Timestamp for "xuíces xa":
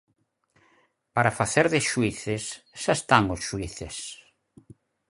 1.89-2.93